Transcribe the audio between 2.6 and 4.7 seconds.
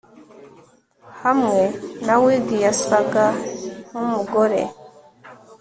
yasaga nkumugore